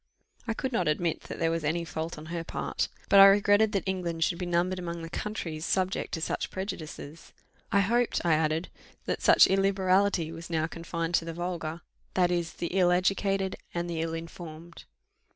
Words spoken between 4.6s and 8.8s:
among the countries subject to such prejudices. I hoped, I added,